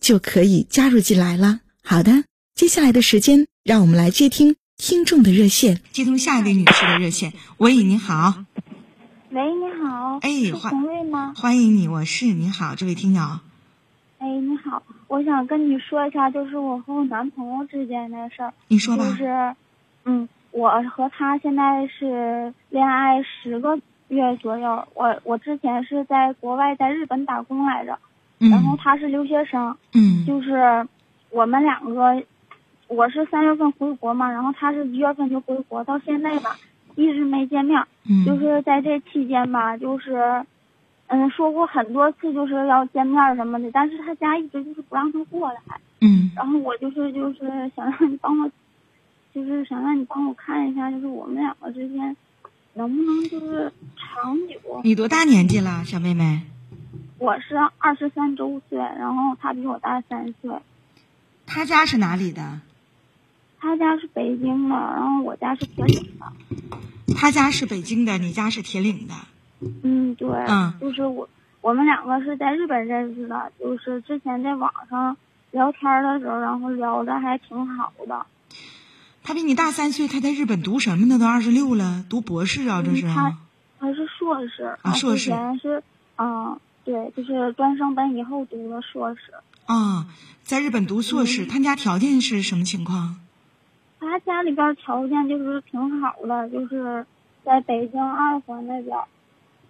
[0.00, 1.60] 就可以加入进来了。
[1.82, 7.32] 好的，接下来的时间，让我们来接听听众的热线，接通下一位女士的热线。
[7.58, 8.44] 喂，你好。
[9.30, 10.18] 喂，你好。
[10.22, 11.34] 哎，是红瑞吗？
[11.36, 13.22] 欢迎你，我是你好，这位听友。
[14.18, 18.54] 哎，你好，我想跟你说一下，就是我和我男朋友之间的事儿。
[18.68, 19.04] 你说吧。
[19.04, 19.54] 就是，
[20.04, 20.28] 嗯。
[20.50, 24.88] 我和他现在是恋爱十个月左右。
[24.94, 27.98] 我我之前是在国外在日本打工来着，
[28.38, 29.76] 然后他是留学生。
[29.94, 30.86] 嗯，就是
[31.30, 32.22] 我们两个，
[32.86, 36.56] 我是三月份回国嘛，然后他是一月份就回国，到现在吧
[36.96, 37.82] 一直没见面。
[38.08, 40.44] 嗯，就是在这期间吧，就是
[41.08, 45.60] 嗯说过很多次就是要见面什么的，但是他家一直就是不让他过来。
[46.00, 48.50] 嗯，然后我就是就是想让你帮我。
[49.34, 52.16] 就是想让你帮我看一下，就是我们两个之间
[52.74, 54.80] 能不能就是长久。
[54.82, 56.40] 你多大年纪了，小妹妹？
[57.18, 60.50] 我是二十三周岁，然后他比我大三岁。
[61.46, 62.60] 他家是哪里的？
[63.60, 67.14] 他家是北京的，然后我家是铁岭的。
[67.16, 69.14] 他家是北京的，你家是铁岭的。
[69.82, 70.28] 嗯，对。
[70.46, 70.74] 嗯。
[70.80, 71.28] 就是我，
[71.60, 75.16] 我们两个是在日本认识的，就是之前在网上
[75.50, 78.26] 聊天的时候，然后聊的还挺好的。
[79.24, 81.18] 他比你大三岁，他在日本读什么呢？
[81.18, 83.08] 都二十六了，读博士啊，这是。
[83.08, 83.36] 他
[83.80, 84.76] 他是硕士。
[84.82, 85.24] 啊，硕士。
[85.24, 85.82] 之前是，
[86.16, 89.20] 嗯，对，就是专升本以后读的硕士。
[89.66, 90.06] 啊，
[90.42, 93.16] 在日本读硕士，他家条件是什么情况？
[94.00, 97.04] 他家里边条件就是挺好的，就是
[97.44, 98.96] 在北京二环那边。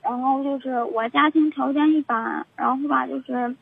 [0.01, 3.57] 然后就是我家庭条件一般，然后吧就是。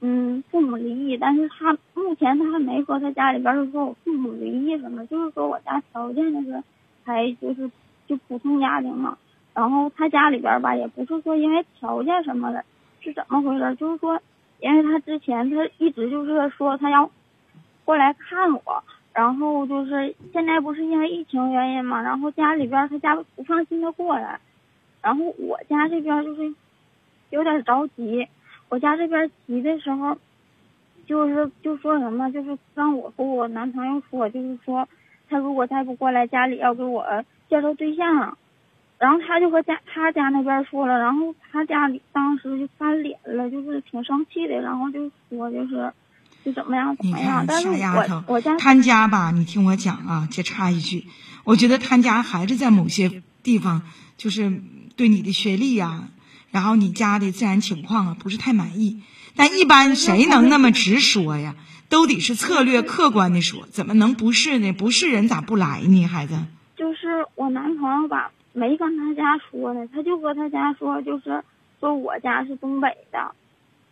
[0.00, 6.62] 嗯，父母离异，但是他目前他还没和他家里边儿说我父母离异什么，就是说我家条件就是
[7.02, 7.70] 还就是
[8.06, 9.16] 就普通家庭嘛。
[9.54, 12.62] 然后他家里边儿吧，也不是说因为条件什么的，
[13.06, 13.76] 是怎么回事？
[13.76, 14.20] 就是说，
[14.58, 17.08] 因为他之前他一直就是说他要
[17.84, 24.40] 过来看我，然后就是现在不是因为疫情原因嘛，然后家里边他家不放心他过来，
[25.00, 26.52] 然后我家这边就是
[27.30, 28.26] 有点着急。
[28.68, 30.18] 我家这边急的时候，
[31.06, 34.88] 就是就说什么，就是让我和我男朋友说，就是说
[35.28, 37.06] 他如果再不过来，家里要给我
[37.48, 38.36] 介绍对象。
[38.98, 45.92] 然后他就和家他家那边说了，然后他家里当时就翻脸了，就是挺生气的，然后就说就是
[46.44, 47.44] 就怎么样怎么样。
[47.46, 51.06] 但是我我家他家吧，你听我讲啊，就插一句，
[51.44, 53.82] 我觉得他家还是在某些地方，
[54.16, 54.62] 就是
[54.96, 56.08] 对你的学历呀。
[56.50, 59.02] 然后你家的自然情况啊不是太满意，
[59.34, 61.54] 但一般谁能那么直说呀？
[61.90, 64.72] 都得是策略客观的说，怎么能不是呢？
[64.72, 66.06] 不是人咋不来呢？
[66.06, 66.38] 孩子，
[66.76, 71.44] 就是我男朋友吧，没跟他家说呢，他就和他家说，就是
[71.78, 73.34] 说我家是东北的，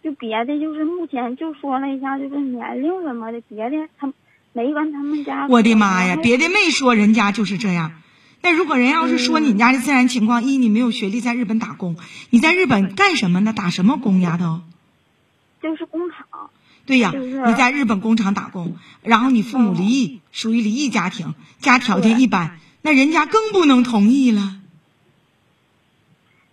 [0.03, 4.11] 就别的就是目前就说了一下，就是年龄什么的，别的他
[4.55, 5.47] 没跟他们家。
[5.51, 7.93] 我的妈呀，别的没说，人家就是这样。
[8.41, 11.97] 那如果人要是说你家的自然情况，一你没有学历，在日本打工，
[12.31, 13.53] 你在日本干什么呢？
[13.53, 14.63] 打什么工呀都？
[15.63, 16.27] 就是工厂。
[16.87, 24.43] 对呀，你在日本工厂打工，然后你父母离异，属于离异家庭，家条件一般，那人家更不能同意了。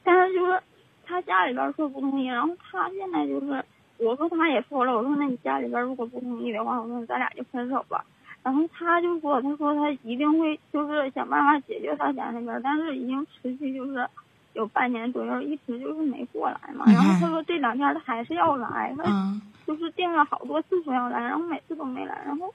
[0.01, 0.61] 但是就是
[1.05, 3.63] 他家里边说不同意，然后他现在就是，
[3.97, 8.05] 我和他也说了，我说那你家里边如果不同意的话，我说咱俩就分手吧。
[8.43, 14.07] 然后他就说：“他说他一定会就是想办法解决他家那边，但是已经持续就是
[14.53, 16.85] 有半年左右，一直就是没过来嘛。
[16.87, 22.19] 然后他说这两天他还是要来，他就是定了好多次说要来，然后每次都没来。
[22.25, 22.51] 然后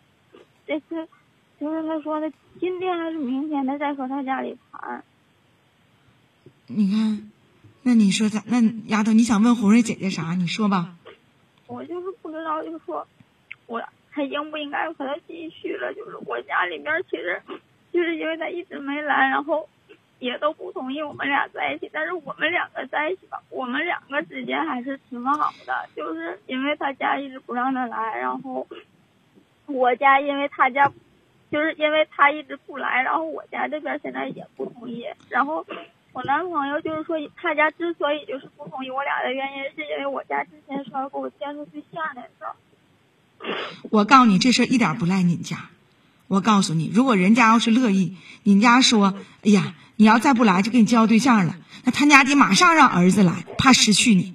[0.66, 1.06] 这次
[1.60, 2.30] 就是他说的
[2.60, 5.04] 今天还是明天他再和他家里谈。
[6.66, 7.30] 你看，
[7.82, 8.42] 那你说咋？
[8.46, 10.34] 那丫头你想问红瑞姐姐啥？
[10.34, 10.96] 你说吧。
[11.66, 13.06] 我就是不知道，就是说
[13.66, 13.82] 我。”
[14.16, 15.92] 还应不应该和他继续了？
[15.92, 17.38] 就是我家里边其实，
[17.92, 19.68] 就是因为他一直没来，然后
[20.18, 21.90] 也都不同意我们俩在一起。
[21.92, 25.86] 但是我们两个在一起吧，我们两个之间还是挺好的。
[25.94, 28.66] 就是因为他家一直不让他来，然后
[29.66, 30.90] 我家因为他家，
[31.50, 35.04] 就是因为他一直不来，然后我家这边现在也不同意。
[35.28, 35.64] 然后
[36.12, 43.48] 我男朋友就是说，他家之所以就是不同意我俩的原因，是因为我家之前说要给我介绍对象的事。
[43.90, 45.68] 我告诉你，这事一点不赖你家。
[46.28, 49.14] 我告诉你，如果人家要是乐意，你家说，
[49.44, 51.54] 哎呀，你要再不来就给你介绍对象了，
[51.84, 54.34] 那他家得马上让儿子来，怕失去你。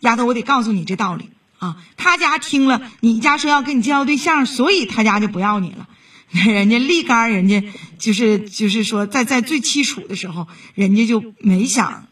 [0.00, 1.76] 丫头，我得告诉你这道理啊。
[1.96, 5.86] 他家听了你家说要给你介绍对象，所以他家就不要你了。
[6.46, 7.62] 人家立竿，人家
[7.98, 12.06] 就是就是说，在在最基础的时候，人家就没想，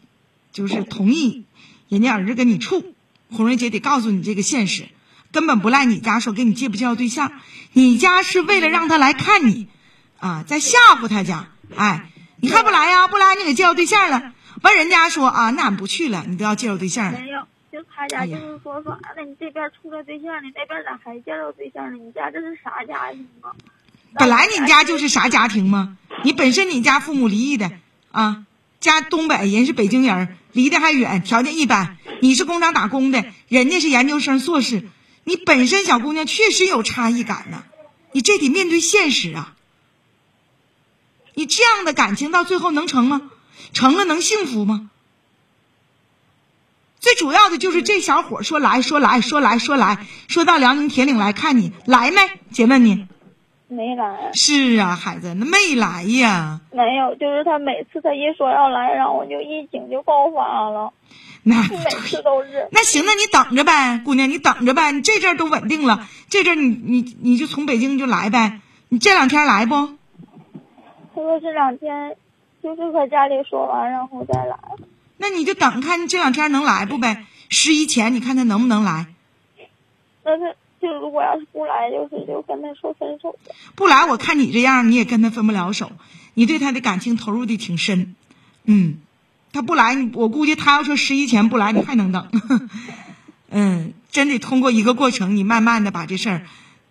[0.51, 1.45] 就是同意
[1.87, 2.93] 人家儿子跟你处。
[3.31, 4.89] 红瑞姐得告诉你这个现实。
[5.31, 7.31] 根本不赖你家说给你介不介绍对象，
[7.73, 9.67] 你家是为了让他来看你，
[10.17, 11.49] 啊，在吓唬他家。
[11.75, 12.09] 哎，
[12.41, 13.07] 你还不来呀？
[13.07, 14.33] 不来你给介绍对象了。
[14.63, 17.19] 完人家说啊，那俺不去了，你都要介绍对象了。
[17.19, 21.97] 没有，就他家就是说说啊，那你这边处了对象，你那边咋还介绍对象呢？
[22.03, 23.53] 你家这是啥家庭啊？
[24.15, 25.97] 本来你家就是啥家庭吗？
[26.23, 27.71] 你本身你家父母离异的
[28.11, 28.45] 啊，
[28.79, 31.97] 家东北人是北京人，离得还远，条件一般。
[32.21, 34.89] 你是工厂打工的，人家是研究生、硕士。
[35.23, 37.63] 你本身小姑娘确实有差异感呢，
[38.11, 39.55] 你这得面对现实啊。
[41.35, 43.29] 你这样的感情到最后能成吗？
[43.71, 44.89] 成了能幸福吗？
[46.99, 52.19] 最主要的就是这小伙说来说来说来说来说到辽宁铁岭来看你来没？
[52.51, 53.07] 姐问你，
[53.69, 54.31] 没来。
[54.33, 56.59] 是啊，孩子，那没来呀。
[56.71, 60.91] 没有，就是他每次他一说要来，然后我就疫情就爆发了。
[61.43, 62.67] 那每次都是。
[62.71, 64.91] 那行，那你等着呗，姑娘，你等着呗。
[64.91, 68.59] 你这阵儿都稳定了，这阵儿你你你就从北京就来呗。
[68.89, 69.75] 你这两天来不？
[71.15, 72.15] 他说这两天
[72.63, 74.57] 就是和家里说完，然后再来。
[75.17, 77.25] 那你就等看这两天能来不呗？
[77.49, 79.05] 十一前你看他能不能来？
[80.23, 83.37] 那他就如果要是不来，就是就跟他说分手。
[83.75, 85.91] 不来，我看你这样，你也跟他分不了手。
[86.33, 88.15] 你对他的感情投入的挺深，
[88.65, 88.99] 嗯。
[89.51, 92.29] 他不来，我估计他要说十一前不来，你还能等。
[93.49, 96.45] 嗯，真得通过一个过程，你慢慢的把这事儿，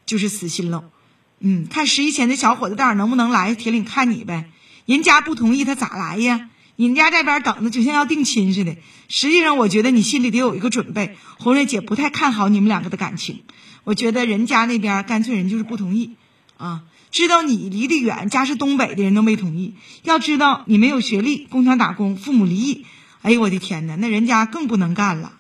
[0.07, 0.91] 就是死心了。
[1.39, 4.51] 嗯，看十一前的小伙子到底能不能来铁岭看你呗？
[4.87, 6.51] 人家不同意，他咋来呀？
[6.75, 8.77] 人家这边等着，就像要定亲似的。
[9.07, 11.17] 实际上，我觉得你心里得有一个准备。
[11.39, 13.45] 红瑞姐不太看好你们两个的感情，
[13.89, 16.11] 我觉得人家那边干脆人就是不同意
[16.59, 16.83] 啊。
[17.11, 19.73] 知道你离得远，家是东北的人都没同意。
[20.03, 22.85] 要知道你没有学历，工厂打工，父母离异，
[23.23, 25.33] 哎呦我的天哪，那人家更不能干了。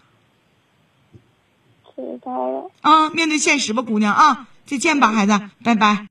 [1.94, 6.06] 知道了啊，面对现实吧，姑娘啊，再见吧，孩子，拜拜。